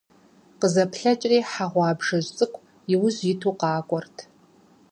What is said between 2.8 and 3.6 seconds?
иужь иту